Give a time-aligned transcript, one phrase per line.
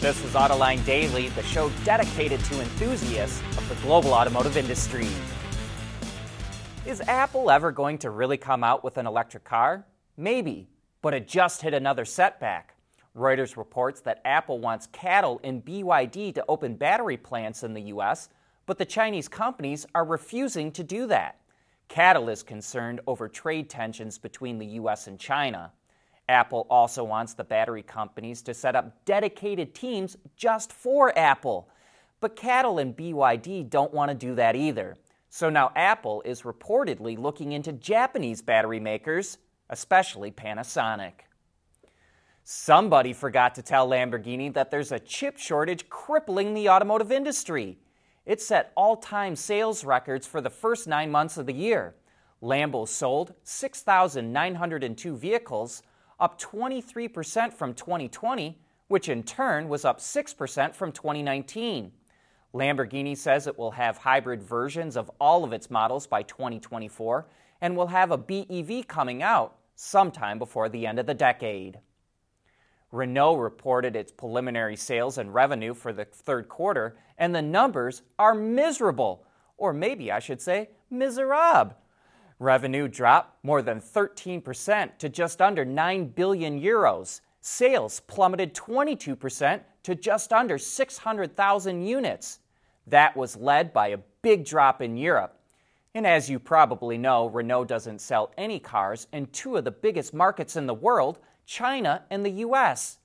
[0.00, 5.08] This is Autoline Daily, the show dedicated to enthusiasts of the global automotive industry.
[6.86, 9.84] Is Apple ever going to really come out with an electric car?
[10.16, 10.68] Maybe,
[11.02, 12.76] but it just hit another setback.
[13.16, 18.28] Reuters reports that Apple wants CATL and BYD to open battery plants in the U.S.,
[18.66, 21.40] but the Chinese companies are refusing to do that.
[21.88, 25.08] CATL is concerned over trade tensions between the U.S.
[25.08, 25.72] and China.
[26.28, 31.68] Apple also wants the battery companies to set up dedicated teams just for Apple.
[32.20, 34.96] But CATL and BYD don't want to do that either.
[35.30, 39.38] So now Apple is reportedly looking into Japanese battery makers,
[39.70, 41.12] especially Panasonic.
[42.44, 47.78] Somebody forgot to tell Lamborghini that there's a chip shortage crippling the automotive industry.
[48.24, 51.94] It set all time sales records for the first nine months of the year.
[52.42, 55.82] Lambo sold 6,902 vehicles,
[56.20, 61.92] up 23% from 2020, which in turn was up 6% from 2019.
[62.54, 67.26] Lamborghini says it will have hybrid versions of all of its models by 2024
[67.60, 71.78] and will have a BEV coming out sometime before the end of the decade.
[72.90, 78.34] Renault reported its preliminary sales and revenue for the third quarter, and the numbers are
[78.34, 79.26] miserable,
[79.58, 81.74] or maybe I should say miserable.
[82.38, 87.20] Revenue dropped more than 13% to just under 9 billion euros.
[87.40, 92.38] Sales plummeted 22% to just under 600,000 units.
[92.86, 95.38] That was led by a big drop in Europe.
[95.94, 100.14] And as you probably know, Renault doesn't sell any cars in two of the biggest
[100.14, 102.98] markets in the world, China and the US.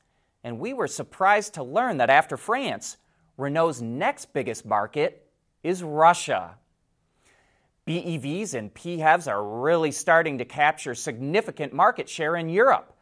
[0.44, 2.97] And we were surprised to learn that after France,
[3.38, 5.28] Renault's next biggest market
[5.64, 6.58] is Russia.
[7.86, 12.94] BEVs and PHEVs are really starting to capture significant market share in Europe.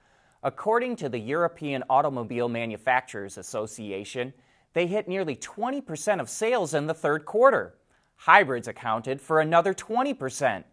[0.42, 4.34] According to the European Automobile Manufacturers Association,
[4.74, 7.76] they hit nearly 20% of sales in the third quarter.
[8.16, 10.64] Hybrids accounted for another 20%.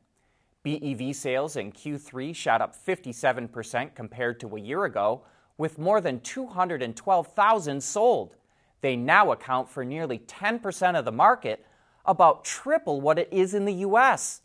[0.62, 5.22] BEV sales in Q3 shot up 57% compared to a year ago,
[5.59, 8.37] with more than 212,000 sold.
[8.81, 11.65] They now account for nearly 10% of the market,
[12.09, 14.41] about triple what it is in the US.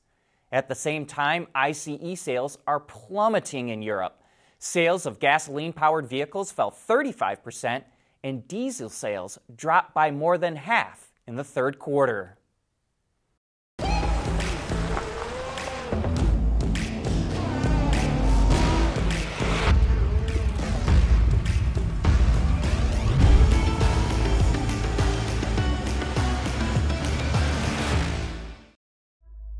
[0.51, 4.21] At the same time, ICE sales are plummeting in Europe.
[4.59, 7.83] Sales of gasoline powered vehicles fell 35%,
[8.23, 12.37] and diesel sales dropped by more than half in the third quarter.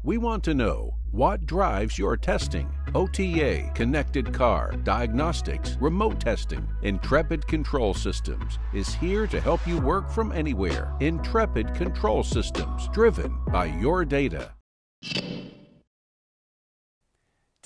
[0.05, 2.69] We want to know what drives your testing.
[2.93, 6.67] OTA, connected car, diagnostics, remote testing.
[6.81, 10.93] Intrepid Control Systems is here to help you work from anywhere.
[10.99, 14.51] Intrepid Control Systems, driven by your data.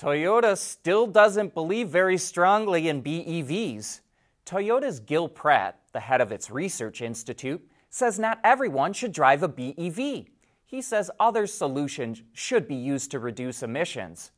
[0.00, 3.98] Toyota still doesn't believe very strongly in BEVs.
[4.46, 9.48] Toyota's Gil Pratt, the head of its research institute, says not everyone should drive a
[9.48, 10.28] BEV
[10.68, 14.32] he says other solutions should be used to reduce emissions.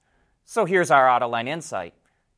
[0.45, 1.93] So here's our Autoline insight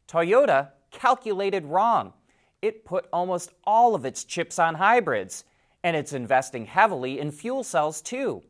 [0.09, 2.15] Toyota calculated wrong.
[2.63, 5.45] It put almost all of its chips on hybrids,
[5.85, 8.43] and it's investing heavily in fuel cells too.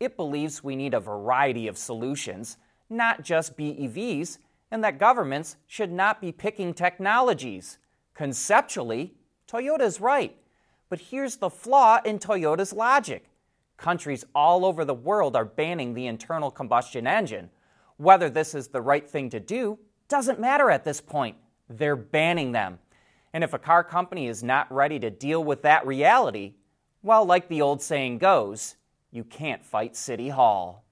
[0.00, 2.56] It believes we need a variety of solutions,
[2.88, 4.38] not just BEVs,
[4.70, 7.76] and that governments should not be picking technologies.
[8.14, 9.12] Conceptually,
[9.46, 10.34] Toyota is right.
[10.88, 13.27] But here's the flaw in Toyota's logic
[13.78, 17.48] Countries all over the world are banning the internal combustion engine.
[17.96, 19.78] Whether this is the right thing to do
[20.08, 21.36] doesn't matter at this point.
[21.70, 22.80] They're banning them.
[23.32, 26.54] And if a car company is not ready to deal with that reality,
[27.02, 28.76] well, like the old saying goes,
[29.10, 30.84] you can't fight City Hall.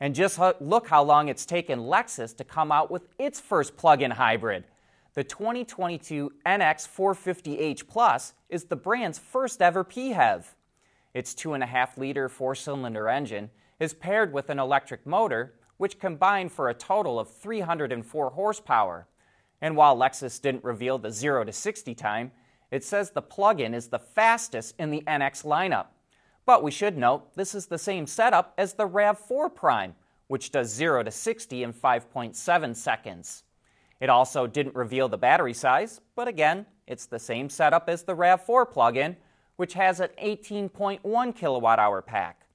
[0.00, 4.02] And just look how long it's taken Lexus to come out with its first plug
[4.02, 4.64] in hybrid.
[5.14, 10.44] The 2022 NX 450h Plus is the brand's first ever PHEV.
[11.14, 16.68] Its 2.5 liter four cylinder engine is paired with an electric motor, which combine for
[16.68, 19.06] a total of 304 horsepower.
[19.60, 22.32] And while Lexus didn't reveal the 0 to 60 time,
[22.70, 25.86] it says the plug in is the fastest in the NX lineup.
[26.44, 29.94] But we should note this is the same setup as the RAV4 Prime,
[30.26, 33.44] which does 0 to 60 in 5.7 seconds.
[34.00, 38.16] It also didn't reveal the battery size, but again, it's the same setup as the
[38.16, 39.16] RAV4 plug in,
[39.56, 42.46] which has an 18.1 kilowatt hour pack.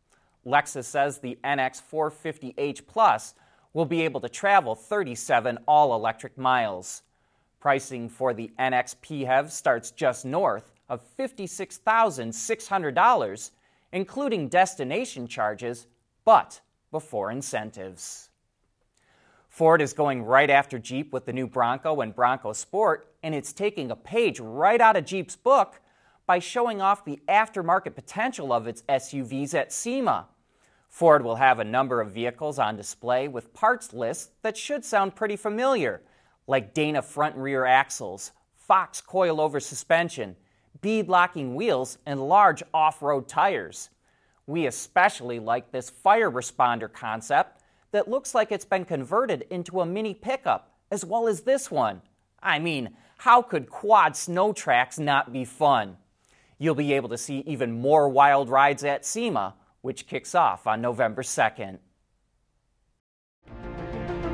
[0.46, 3.36] Lexus says the NX 450h Plus
[3.74, 7.04] will be able to travel 37 all electric miles.
[7.60, 13.52] Pricing for the NX PHEV starts just north of $56,600,
[13.92, 15.88] including destination charges,
[16.26, 16.62] but
[16.92, 18.30] before incentives.
[19.50, 23.52] Ford is going right after Jeep with the new Bronco and Bronco Sport, and it's
[23.52, 25.82] taking a page right out of Jeep's book
[26.30, 30.28] by showing off the aftermarket potential of its SUVs at SEMA.
[30.88, 35.16] Ford will have a number of vehicles on display with parts lists that should sound
[35.16, 36.04] pretty familiar,
[36.46, 40.36] like Dana front and rear axles, Fox coilover suspension,
[40.82, 43.90] bead locking wheels, and large off road tires.
[44.46, 49.86] We especially like this fire responder concept that looks like it's been converted into a
[49.88, 52.04] mini pickup, as well as this one.
[52.40, 55.98] I mean, how could quad snow tracks not be fun?
[56.60, 60.82] You'll be able to see even more wild rides at SEMA which kicks off on
[60.82, 61.80] November 2nd.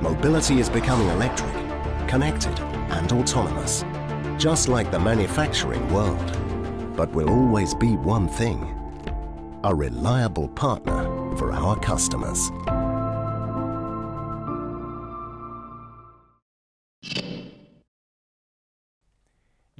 [0.01, 1.53] Mobility is becoming electric,
[2.07, 3.85] connected, and autonomous,
[4.37, 6.37] just like the manufacturing world.
[6.95, 8.71] But will always be one thing
[9.63, 11.03] a reliable partner
[11.37, 12.51] for our customers.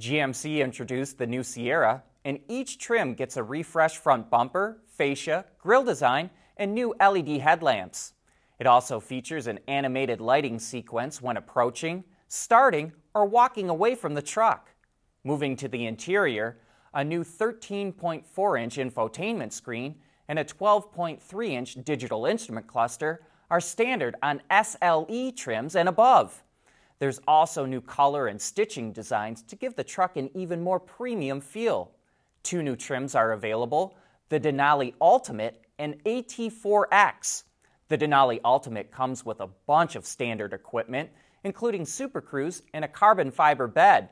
[0.00, 5.84] GMC introduced the new Sierra, and each trim gets a refreshed front bumper, fascia, grille
[5.84, 8.14] design, and new LED headlamps.
[8.58, 14.22] It also features an animated lighting sequence when approaching, starting, or walking away from the
[14.22, 14.74] truck.
[15.22, 16.58] Moving to the interior,
[16.94, 19.94] a new 13.4 inch infotainment screen
[20.26, 26.42] and a 12.3 inch digital instrument cluster are standard on SLE trims and above.
[26.98, 31.40] There's also new color and stitching designs to give the truck an even more premium
[31.40, 31.92] feel.
[32.46, 33.96] Two new trims are available
[34.28, 37.42] the Denali Ultimate and AT4X.
[37.88, 41.10] The Denali Ultimate comes with a bunch of standard equipment,
[41.42, 44.10] including Super Cruise and a carbon fiber bed.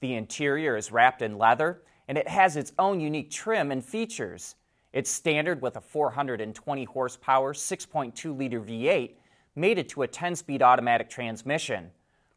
[0.00, 4.56] The interior is wrapped in leather, and it has its own unique trim and features.
[4.92, 9.12] It's standard with a 420 horsepower, 6.2 liter V8,
[9.54, 11.92] mated to a 10 speed automatic transmission.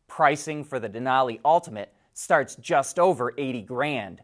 [0.07, 4.21] Pricing for the Denali Ultimate starts just over 80 grand.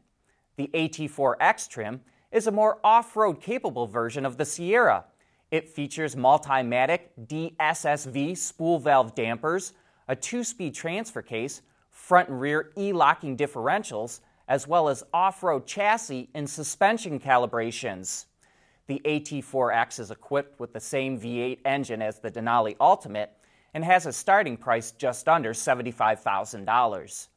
[0.58, 5.06] The AT4X trim is a more off road capable version of the Sierra.
[5.52, 9.74] It features Multimatic DSSV spool valve dampers,
[10.08, 15.44] a two speed transfer case, front and rear e locking differentials, as well as off
[15.44, 18.26] road chassis and suspension calibrations.
[18.88, 23.32] The AT4X is equipped with the same V8 engine as the Denali Ultimate
[23.74, 27.28] and has a starting price just under $75,000.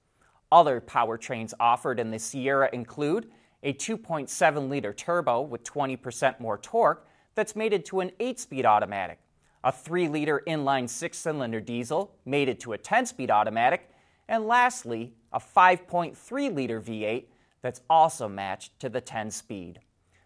[0.50, 3.30] Other powertrains offered in the Sierra include
[3.62, 9.18] a 2.7 liter turbo with 20% more torque that's mated to an 8 speed automatic,
[9.62, 13.90] a 3 liter inline 6 cylinder diesel mated to a 10 speed automatic,
[14.28, 17.24] and lastly, a 5.3 liter V8
[17.60, 19.80] that's also matched to the 10 speed.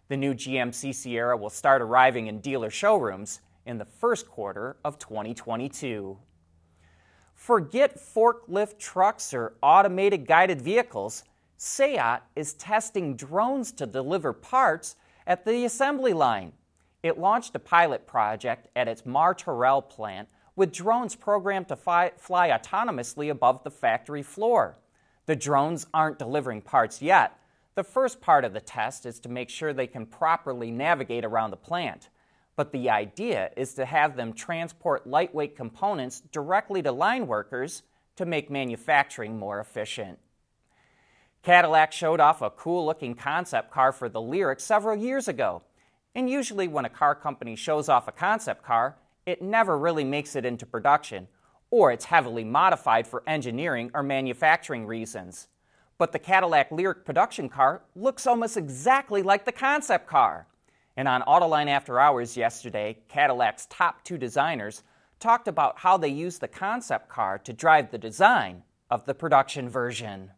[0.09, 4.99] The new GMC Sierra will start arriving in dealer showrooms in the first quarter of
[4.99, 6.19] 2022.
[7.43, 11.25] Forget forklift trucks or automated guided vehicles.
[11.57, 14.95] SEAT is testing drones to deliver parts
[15.27, 16.53] at the assembly line.
[17.03, 22.51] It launched a pilot project at its Martorell plant with drones programmed to fly, fly,
[22.51, 24.79] autonomously above the factory floor.
[25.27, 27.37] The drones aren't delivering parts yet.
[27.75, 31.51] The first part of the test is to make sure they can properly navigate around
[31.51, 32.09] the plant.
[32.55, 37.83] But the idea is to have them transport lightweight components directly to line workers
[38.17, 40.19] to make manufacturing more efficient.
[41.43, 45.63] Cadillac showed off a cool looking concept car for the Lyriq several years ago.
[46.15, 50.37] And usually, when a car company shows off a concept car, it never really makes
[50.37, 51.27] it into production,
[51.71, 55.49] or it's heavily modified for engineering or manufacturing reasons.
[55.99, 60.47] But the Cadillac Lyriq production car looks almost exactly like the concept car.
[60.97, 64.83] And on Autoline After Hours yesterday, Cadillac's top two designers
[65.21, 69.69] talked about how they used the concept car to drive the design of the production
[69.69, 70.31] version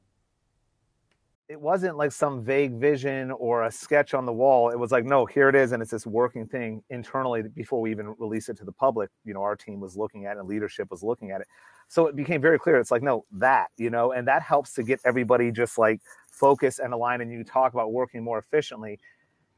[1.48, 4.70] it wasn't like some vague vision or a sketch on the wall.
[4.70, 7.90] It was like, no, here it is, and it's this working thing internally before we
[7.90, 9.10] even release it to the public.
[9.24, 11.46] You know, our team was looking at it, and leadership was looking at it.
[11.88, 12.78] So it became very clear.
[12.78, 16.00] It's like, no, that, you know, and that helps to get everybody just like
[16.32, 17.20] focused and aligned.
[17.20, 18.98] And you talk about working more efficiently.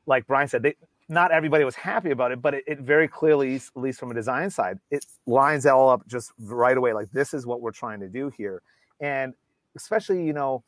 [0.07, 0.75] Like Brian said, they,
[1.09, 4.15] not everybody was happy about it, but it, it very clearly, at least from a
[4.15, 6.93] design side, it lines it all up just right away.
[6.93, 8.63] Like this is what we're trying to do here,
[9.01, 9.35] and
[9.77, 10.65] especially, you know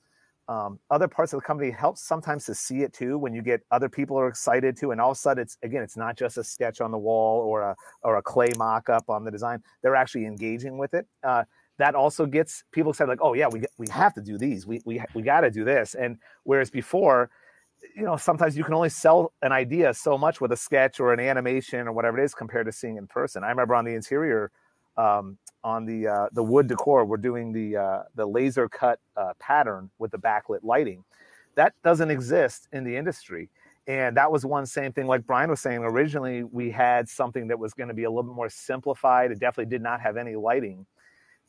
[0.49, 3.61] um, other parts of the company helps sometimes to see it too when you get
[3.71, 6.38] other people are excited too and all of a sudden it's again it's not just
[6.38, 9.62] a sketch on the wall or a or a clay mock-up on the design.
[9.83, 11.07] They're actually engaging with it.
[11.23, 11.45] Uh,
[11.76, 14.66] that also gets people excited like oh yeah we, we have to do these.
[14.66, 15.95] We, we, we got to do this.
[15.95, 17.30] And whereas before
[17.97, 21.12] you know sometimes you can only sell an idea so much with a sketch or
[21.12, 23.44] an animation or whatever it is compared to seeing in person.
[23.44, 24.50] I remember on the interior
[24.97, 29.32] um, on the uh, the wood decor we're doing the uh, the laser cut uh,
[29.38, 31.04] pattern with the backlit lighting.
[31.54, 33.49] That doesn't exist in the industry.
[33.88, 37.58] And that was one same thing like brian was saying originally we had something that
[37.58, 39.32] was going to be a little bit more simplified.
[39.32, 40.87] It definitely did not have any lighting.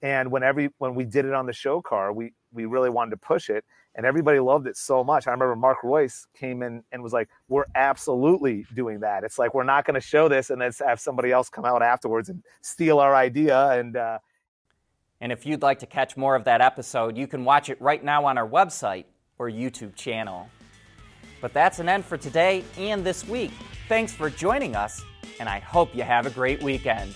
[0.01, 3.18] And whenever when we did it on the show car, we we really wanted to
[3.18, 3.63] push it,
[3.96, 5.27] and everybody loved it so much.
[5.27, 9.24] I remember Mark Reuss came in and was like, "We're absolutely doing that.
[9.24, 11.82] It's like we're not going to show this and then have somebody else come out
[11.82, 14.20] afterwards and steal our idea." And uh,
[15.22, 18.03] and if you'd like to catch more of that episode, you can watch it right
[18.03, 19.06] now on our website
[19.38, 20.50] or YouTube channel.
[21.41, 23.51] But that's an end for today and this week.
[23.88, 25.01] Thanks for joining us,
[25.39, 27.15] and I hope you have a great weekend.